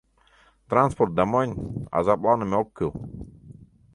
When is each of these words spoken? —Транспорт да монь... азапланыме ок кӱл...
—Транспорт 0.71 1.13
да 1.17 1.23
монь... 1.31 1.53
азапланыме 1.97 2.55
ок 2.61 2.69
кӱл... 2.77 2.91